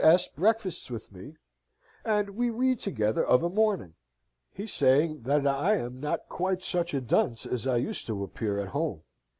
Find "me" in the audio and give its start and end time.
1.11-1.35